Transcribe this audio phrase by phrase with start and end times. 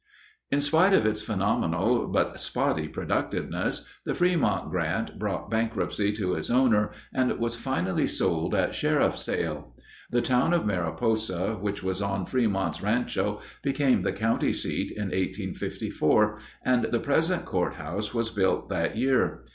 [0.49, 6.49] In spite of its phenomenal but spotty productiveness, the Frémont Grant brought bankruptcy to its
[6.49, 9.75] owner and was finally sold at sheriff sale.
[10.09, 16.39] The town of Mariposa, which was on Frémont's Rancho, became the county seat in 1854,
[16.65, 19.43] and the present court house was built that year.